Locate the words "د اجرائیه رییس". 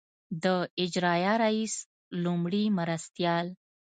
0.43-1.75